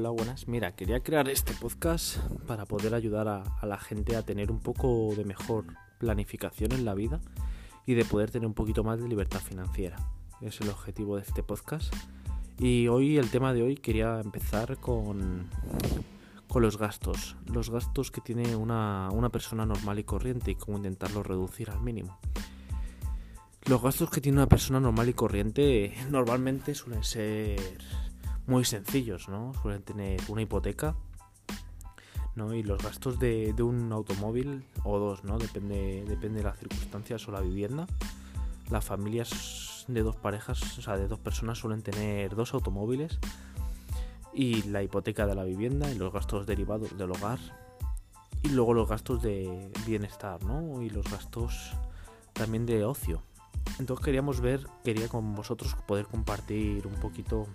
[0.00, 0.48] Hola, buenas.
[0.48, 2.16] Mira, quería crear este podcast
[2.46, 5.66] para poder ayudar a, a, la gente a tener un poco de mejor
[5.98, 7.20] planificación en la vida
[7.84, 9.98] y de poder tener un poquito más de libertad financiera.
[10.40, 11.94] Es el objetivo de este podcast.
[12.58, 15.50] Y hoy, el tema de hoy, quería empezar con,
[16.48, 17.36] con los gastos.
[17.44, 21.82] Los gastos que tiene una, una persona normal y corriente y cómo intentarlos reducir al
[21.82, 22.18] mínimo.
[23.66, 27.60] Los gastos que tiene una persona normal y corriente normalmente suelen ser
[28.46, 29.52] muy sencillos, ¿no?
[29.62, 30.94] Suelen tener una hipoteca,
[32.34, 32.54] ¿no?
[32.54, 35.38] Y los gastos de, de, un automóvil o dos, ¿no?
[35.38, 37.86] Depende, depende de las circunstancias o la vivienda.
[38.70, 43.18] Las familias de dos parejas, o sea, de dos personas suelen tener dos automóviles
[44.32, 47.38] y la hipoteca de la vivienda y los gastos derivados del hogar
[48.42, 50.82] y luego los gastos de bienestar, ¿no?
[50.82, 51.72] Y los gastos
[52.32, 53.22] también de ocio.
[53.78, 57.46] Entonces queríamos ver, quería con vosotros poder compartir un poquito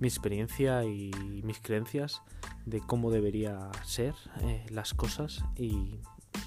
[0.00, 1.10] mi experiencia y
[1.44, 2.22] mis creencias
[2.66, 6.00] de cómo debería ser eh, las cosas y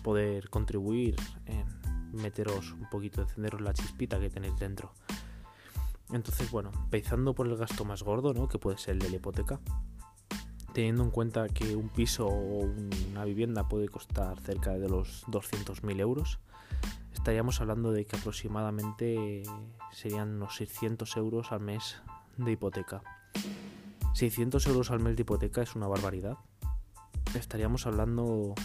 [0.03, 1.65] poder contribuir en
[2.13, 4.93] meteros un poquito, encenderos la chispita que tenéis dentro.
[6.11, 8.47] Entonces, bueno, empezando por el gasto más gordo, ¿no?
[8.47, 9.59] Que puede ser el de la hipoteca.
[10.73, 12.61] Teniendo en cuenta que un piso o
[13.11, 16.39] una vivienda puede costar cerca de los 200.000 euros,
[17.13, 19.43] estaríamos hablando de que aproximadamente
[19.91, 21.97] serían unos 600 euros al mes
[22.37, 23.01] de hipoteca.
[24.13, 26.37] 600 euros al mes de hipoteca es una barbaridad.
[27.35, 28.55] Estaríamos hablando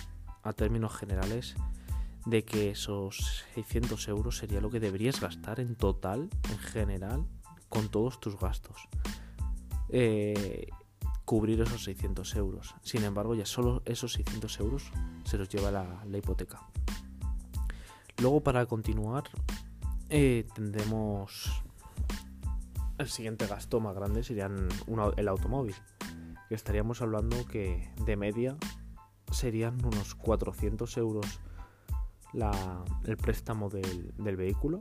[0.42, 1.54] a términos generales
[2.26, 7.26] de que esos 600 euros sería lo que deberías gastar en total, en general,
[7.68, 8.88] con todos tus gastos.
[9.88, 10.68] Eh,
[11.24, 12.74] cubrir esos 600 euros.
[12.82, 14.90] Sin embargo, ya solo esos 600 euros
[15.24, 16.60] se los lleva la, hipoteca.
[18.18, 19.24] Luego, para continuar,
[20.08, 21.62] eh, tendremos
[23.02, 25.74] el siguiente gasto más grande serían una, el automóvil.
[26.48, 28.56] Que estaríamos hablando que de media
[29.30, 31.40] serían unos 400 euros
[33.04, 34.80] el préstamo del, vehículo,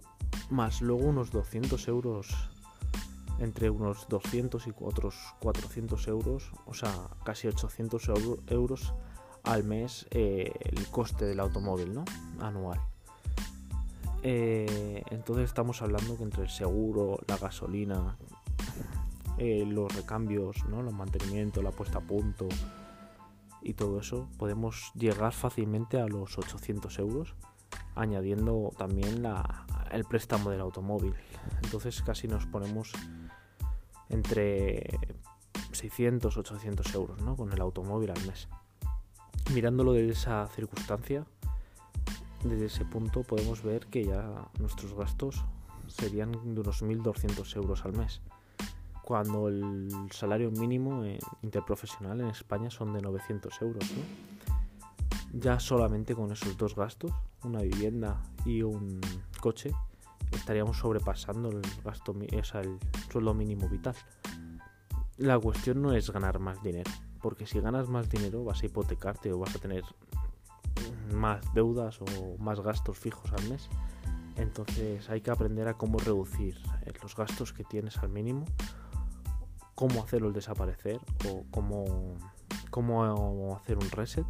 [0.49, 2.49] más luego unos 200 euros,
[3.39, 6.93] entre unos 200 y otros 400 euros, o sea,
[7.25, 8.93] casi 800 euro, euros
[9.43, 12.05] al mes eh, el coste del automóvil, ¿no?
[12.39, 12.79] Anual.
[14.23, 18.17] Eh, entonces estamos hablando que entre el seguro, la gasolina,
[19.37, 20.83] eh, los recambios, ¿no?
[20.83, 22.47] los mantenimientos, la puesta a punto
[23.63, 27.35] y todo eso, podemos llegar fácilmente a los 800 euros,
[27.95, 29.23] añadiendo también
[29.91, 31.13] el préstamo del automóvil.
[31.63, 32.91] Entonces casi nos ponemos
[34.09, 34.99] entre
[35.71, 38.47] 600, 800 euros con el automóvil al mes.
[39.53, 41.25] Mirándolo desde esa circunstancia,
[42.43, 45.43] desde ese punto podemos ver que ya nuestros gastos
[45.87, 48.21] serían de unos 1.200 euros al mes,
[49.03, 51.03] cuando el salario mínimo
[51.41, 53.83] interprofesional en España son de 900 euros.
[53.91, 55.39] ¿no?
[55.39, 57.11] Ya solamente con esos dos gastos,
[57.43, 58.99] una vivienda y un
[59.39, 59.71] coche,
[60.31, 62.77] estaríamos sobrepasando el gasto, o sea, el
[63.11, 63.95] sueldo mínimo vital.
[65.17, 66.89] La cuestión no es ganar más dinero,
[67.21, 69.83] porque si ganas más dinero vas a hipotecarte o vas a tener
[71.13, 73.69] más deudas o más gastos fijos al mes.
[74.35, 78.45] Entonces hay que aprender a cómo reducir eh, los gastos que tienes al mínimo,
[79.75, 80.99] cómo hacerlos desaparecer
[81.29, 82.17] o cómo,
[82.69, 84.25] cómo hacer un reset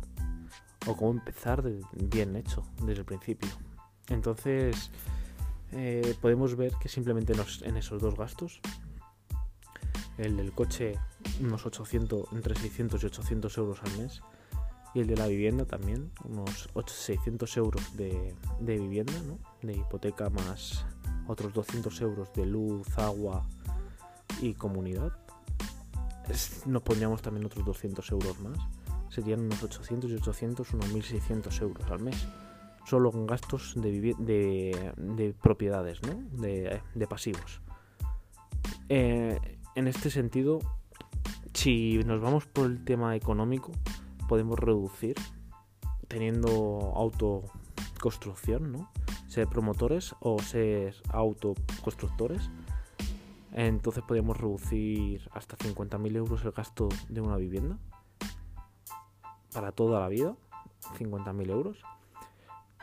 [0.88, 3.50] o cómo empezar bien hecho desde el principio.
[4.08, 4.92] Entonces
[5.72, 8.60] eh, podemos ver que simplemente nos, en esos dos gastos,
[10.18, 10.96] el del coche
[11.40, 14.22] unos 800, entre 600 y 800 euros al mes,
[14.94, 19.40] y el de la vivienda también, unos 600 euros de, de vivienda, ¿no?
[19.62, 20.86] de hipoteca más
[21.28, 23.46] otros 200 euros de luz, agua
[24.42, 25.14] y comunidad.
[26.66, 28.58] Nos pondríamos también otros 200 euros más.
[29.10, 32.28] Serían unos 800 y 800, unos 1600 euros al mes.
[32.86, 36.42] Solo con gastos de, de, de propiedades, ¿no?
[36.42, 37.62] de, de pasivos.
[38.90, 39.40] Eh,
[39.76, 40.60] en este sentido,
[41.54, 43.72] si nos vamos por el tema económico,
[44.32, 45.16] podemos reducir
[46.08, 46.48] teniendo
[46.96, 48.90] autoconstrucción, ¿no?
[49.28, 52.50] Ser promotores o ser autoconstructores.
[53.52, 57.78] Entonces podríamos reducir hasta 50.000 euros el gasto de una vivienda
[59.54, 60.38] para toda la vida,
[60.98, 61.80] 50.000 euros.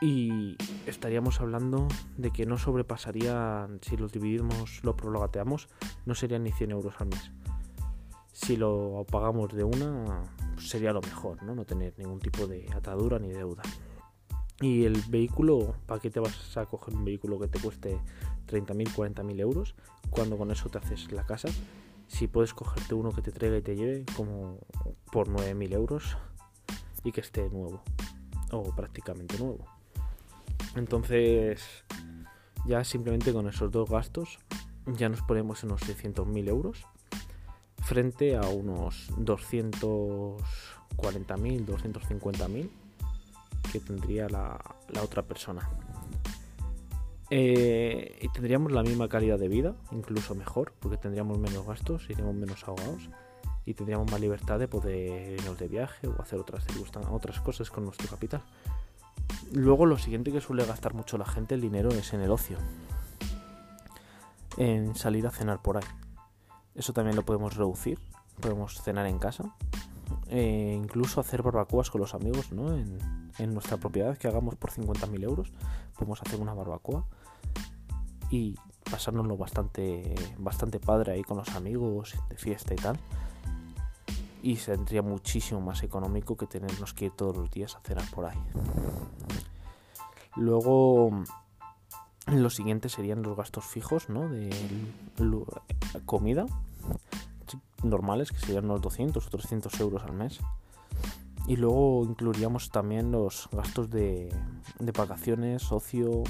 [0.02, 5.70] Y estaríamos hablando de que no sobrepasaría, si los dividimos, lo prologateamos,
[6.04, 7.30] no serían ni 100 euros al mes.
[8.34, 10.24] Si lo pagamos de una,
[10.60, 11.54] sería lo mejor, ¿no?
[11.54, 13.62] No tener ningún tipo de atadura ni deuda.
[14.60, 18.00] Y el vehículo, ¿para qué te vas a coger un vehículo que te cueste
[18.48, 19.74] 30.000, 40.000 euros?
[20.10, 21.48] Cuando con eso te haces la casa
[22.08, 24.58] si puedes cogerte uno que te traiga y te lleve como
[25.12, 26.16] por 9.000 euros
[27.04, 27.82] y que esté nuevo
[28.50, 29.66] o prácticamente nuevo.
[30.74, 31.84] Entonces
[32.66, 34.38] ya simplemente con esos dos gastos
[34.86, 36.84] ya nos ponemos en unos 600.000 euros
[37.88, 40.36] frente a unos 240.000,
[41.64, 42.68] 250.000
[43.72, 44.60] que tendría la,
[45.02, 45.70] otra persona.
[47.30, 52.34] Eh, y tendríamos la misma calidad de vida, incluso mejor, porque tendríamos menos gastos, iríamos
[52.34, 53.08] menos ahogados
[53.64, 56.66] y tendríamos más libertad de poder irnos de viaje o hacer otras,
[57.10, 58.42] otras cosas con nuestro capital.
[59.54, 62.58] Luego lo siguiente que suele gastar mucho la gente el dinero es en el ocio,
[64.58, 66.07] en salir a cenar por ahí.
[66.74, 67.98] Eso también lo podemos reducir,
[68.40, 69.54] podemos cenar en casa,
[70.28, 72.74] e incluso hacer barbacoas con los amigos ¿no?
[72.74, 75.52] en, nuestra propiedad que hagamos por 50.000 euros.
[75.94, 77.04] Podemos hacer una barbacoa
[78.30, 78.56] y
[78.90, 82.98] pasárnoslo bastante, bastante padre ahí con los amigos, de fiesta y tal.
[84.42, 88.26] Y sería muchísimo más económico que tenernos que ir todos los días a cenar por
[88.26, 88.38] ahí.
[90.36, 91.10] Luego,
[92.30, 94.28] lo siguiente serían los gastos fijos, ¿no?
[94.28, 94.50] De
[96.06, 96.46] comida
[97.82, 100.40] normales, que serían unos 200 o 300 euros al mes.
[101.46, 104.34] Y luego incluiríamos también los gastos de,
[104.78, 106.24] de vacaciones, ocio,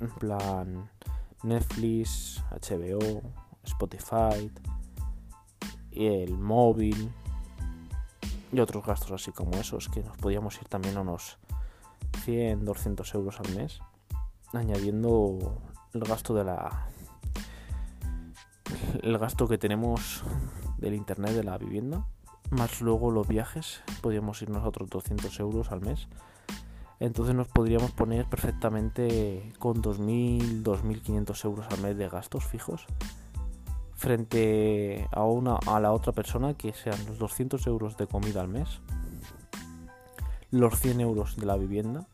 [0.00, 0.90] en plan
[1.42, 3.22] Netflix, HBO,
[3.64, 4.50] Spotify,
[5.90, 7.12] y el móvil
[8.52, 11.38] y otros gastos así como esos que nos podíamos ir también a unos
[12.24, 13.80] 100, 200 euros al mes,
[14.52, 15.60] añadiendo
[15.94, 16.88] el gasto de la
[19.02, 20.22] el gasto que tenemos
[20.78, 22.06] del internet de la vivienda
[22.52, 26.06] más luego los viajes, podríamos irnos a otros 200 euros al mes.
[27.00, 32.86] Entonces nos podríamos poner perfectamente con 2.000, 2.500 euros al mes de gastos fijos
[33.94, 38.48] frente a, una, a la otra persona que sean los 200 euros de comida al
[38.48, 38.80] mes,
[40.50, 42.06] los 100 euros de la vivienda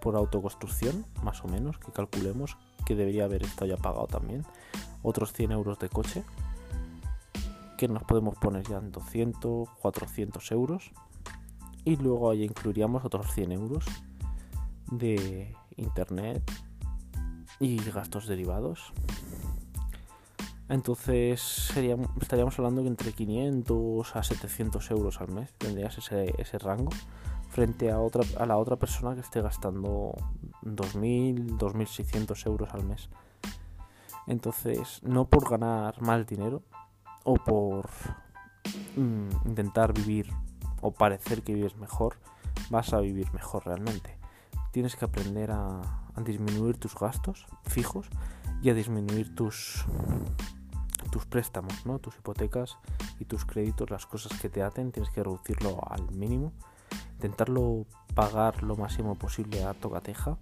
[0.00, 4.44] por autoconstrucción, más o menos, que calculemos que debería haber estado ya pagado también,
[5.02, 6.24] otros 100 euros de coche,
[7.76, 10.90] que nos podemos poner ya en 200, 400 euros.
[11.84, 13.86] Y luego ahí incluiríamos otros 100 euros
[14.90, 16.42] de internet
[17.58, 18.92] y gastos derivados.
[20.68, 21.72] Entonces
[22.20, 26.90] estaríamos hablando que entre 500 a 700 euros al mes tendrías ese, ese rango
[27.50, 30.14] frente a, otra, a la otra persona que esté gastando
[30.62, 33.10] 2.000, 2.600 euros al mes.
[34.26, 36.62] Entonces, no por ganar más dinero,
[37.24, 37.88] o por
[38.96, 40.32] mm, intentar vivir
[40.80, 42.16] o parecer que vives mejor,
[42.70, 44.16] vas a vivir mejor realmente.
[44.72, 48.06] Tienes que aprender a, disminuir tus gastos fijos
[48.62, 49.86] y a disminuir tus
[51.10, 51.98] tus préstamos, ¿no?
[51.98, 52.76] tus hipotecas
[53.18, 56.52] y tus créditos, las cosas que te aten, tienes que reducirlo al mínimo,
[57.20, 57.84] intentarlo
[58.14, 60.38] pagar lo máximo posible a tocateja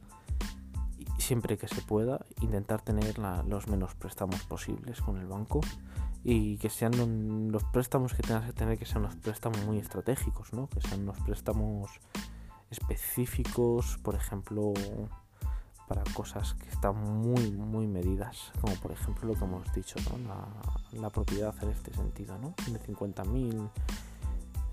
[1.18, 5.60] siempre que se pueda, intentar tener los menos préstamos posibles con el banco
[6.24, 10.52] y que sean los préstamos que tengas que tener que sean unos préstamos muy estratégicos,
[10.52, 10.68] ¿no?
[10.68, 11.90] Que sean unos préstamos
[12.70, 14.72] específicos, por ejemplo,
[15.86, 21.00] para cosas que están muy, muy medidas, como por ejemplo lo que hemos dicho, ¿no?
[21.00, 22.54] La, propiedad en este sentido, ¿no?
[22.70, 23.70] De 50.000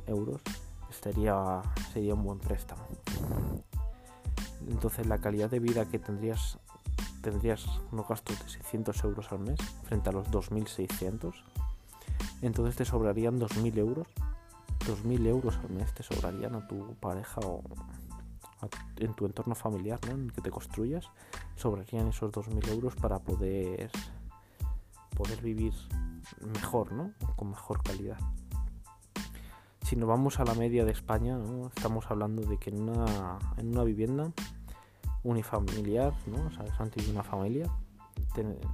[0.07, 0.41] euros
[0.89, 1.61] estaría,
[1.93, 2.83] sería un buen préstamo.
[4.67, 6.57] Entonces la calidad de vida que tendrías
[7.25, 11.33] tendrías unos gastos de 600 euros al mes frente a los 2.600.
[12.43, 14.07] Entonces te sobrarían 2.000 euros.
[14.81, 17.63] 2.000 euros al mes te sobrarían a tu pareja o
[18.97, 20.11] en tu entorno familiar ¿no?
[20.11, 21.07] en el que te construyas.
[21.55, 23.89] Sobrarían esos 2.000 euros para poder,
[25.17, 25.73] poder vivir
[26.53, 27.11] mejor, ¿no?
[27.35, 28.19] con mejor calidad.
[29.85, 31.37] Si nos vamos a la media de España,
[31.75, 34.31] estamos hablando de que en una, en una vivienda
[35.21, 36.47] unifamiliar, ¿no?
[36.47, 36.65] O sea,
[37.11, 37.69] una familia.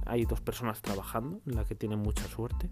[0.06, 2.70] hay dos personas trabajando, la que tienen mucha suerte.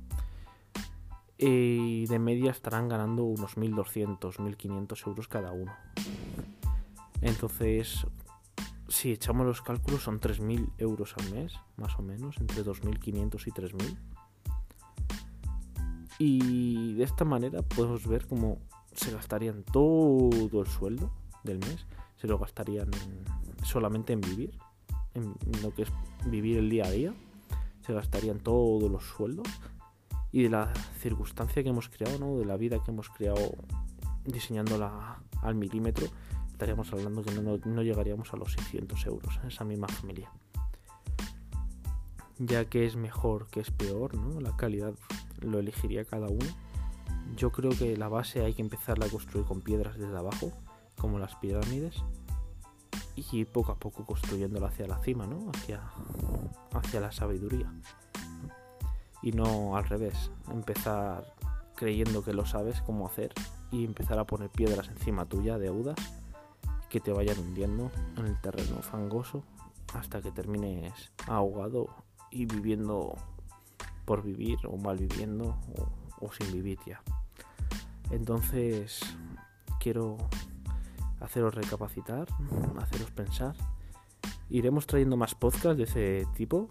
[1.37, 5.75] Y de media estarán ganando unos 1.200, 1.500 euros cada uno.
[7.21, 8.07] Entonces,
[8.89, 13.51] si echamos los cálculos, son 3.000 euros al mes, más o menos, entre 2.500 y
[13.51, 13.99] 3.000.
[16.23, 18.59] Y de esta manera podemos ver cómo
[18.93, 21.11] se gastarían todo el sueldo
[21.45, 21.87] del mes,
[22.17, 24.59] se lo gastarían en solamente en vivir,
[25.15, 25.89] en lo que es
[26.27, 27.15] vivir el día a día,
[27.87, 29.49] se gastarían todos los sueldos
[30.31, 32.37] y de la circunstancia que hemos creado, ¿no?
[32.37, 33.55] de la vida que hemos creado
[34.27, 36.07] diseñándola al milímetro,
[36.53, 40.31] estaríamos hablando que no, llegaríamos a los 600 euros en esa misma familia.
[42.39, 44.41] Ya que es mejor que es peor, ¿no?
[44.41, 44.95] La calidad,
[45.41, 46.47] lo elegiría cada uno.
[47.37, 50.53] Yo creo que la base hay que empezarla a construir con piedras desde abajo,
[50.97, 52.03] como las pirámides,
[53.15, 55.51] y poco a poco construyéndola hacia la cima, ¿no?
[55.51, 55.81] Hacia,
[56.73, 57.73] hacia la sabiduría.
[59.23, 61.35] Y no al revés, empezar
[61.77, 63.33] creyendo que lo sabes cómo hacer
[63.71, 65.97] y empezar a poner piedras encima tuya, deudas,
[66.89, 69.45] que te vayan hundiendo en el terreno fangoso
[69.95, 71.89] hasta que termines ahogado
[72.31, 73.17] y viviendo
[74.11, 75.57] por vivir o mal viviendo
[76.21, 77.01] o, sin vivir ya.
[78.11, 78.99] Entonces
[79.79, 80.17] quiero
[81.21, 82.27] haceros recapacitar,
[82.81, 83.55] haceros pensar.
[84.49, 86.69] Iremos trayendo más podcasts de ese tipo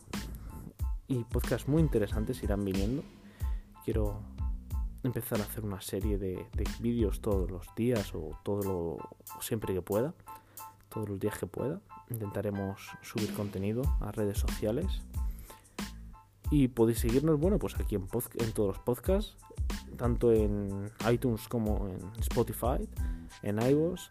[1.08, 3.04] y podcasts muy interesantes irán viniendo.
[3.86, 4.20] Quiero
[5.04, 6.46] empezar a hacer una serie de,
[6.82, 8.98] vídeos todos los días o todo lo,
[9.40, 10.14] siempre que pueda,
[10.90, 11.80] todos los días que pueda.
[12.10, 15.04] Intentaremos subir contenido a redes sociales.
[16.52, 19.38] Y podéis seguirnos, bueno, pues aquí en, todos los podcasts,
[19.98, 22.90] tanto en iTunes como en Spotify,
[23.44, 24.02] en iVoox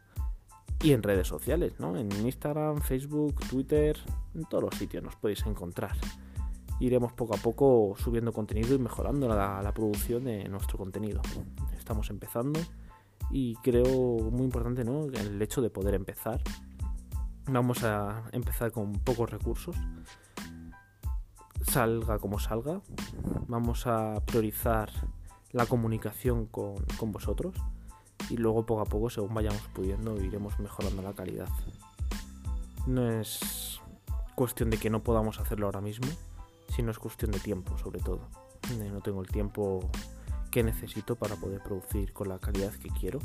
[0.82, 1.96] y en redes sociales, ¿no?
[1.96, 3.98] En Instagram, Facebook, Twitter,
[4.34, 5.96] en todos los sitios nos podéis encontrar
[6.80, 11.20] iremos poco a poco subiendo contenido y mejorando la, producción de nuestro contenido.
[11.76, 12.60] Estamos empezando
[13.30, 15.04] y creo muy importante ¿no?
[15.04, 16.40] el hecho de poder empezar.
[17.46, 19.76] Vamos a empezar con pocos recursos,
[21.68, 22.80] salga como salga.
[23.46, 24.90] Vamos a priorizar
[25.52, 27.54] la comunicación con, con vosotros
[28.30, 31.48] y luego poco a poco, según vayamos pudiendo, iremos mejorando la calidad.
[32.86, 33.80] No es
[34.34, 36.08] cuestión de que no podamos hacerlo ahora mismo,
[36.82, 38.20] no es cuestión de tiempo, sobre todo.
[38.72, 39.80] Eh, no tengo el tiempo
[40.50, 43.18] que necesito para poder producir con la calidad que quiero.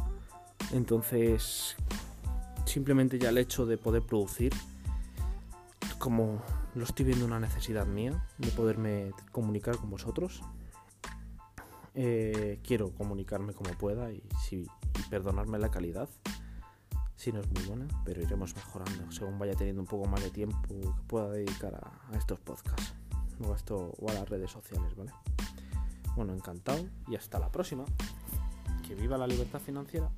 [0.71, 1.75] Entonces,
[2.65, 4.53] simplemente ya el hecho de poder producir,
[5.99, 6.41] como
[6.75, 10.41] lo estoy viendo una necesidad mía, de poderme comunicar con vosotros,
[11.95, 14.65] eh, quiero comunicarme como pueda y, si,
[15.09, 16.09] perdonarme la calidad
[17.15, 20.29] si no es muy buena, pero iremos mejorando según vaya teniendo un poco más de
[20.29, 22.93] tiempo que pueda dedicar a estos podcasts
[23.47, 25.11] o, esto, o a las redes sociales, ¿vale?
[26.15, 27.85] Bueno, encantado y hasta la próxima.
[28.87, 30.09] Que viva la libertad financiera.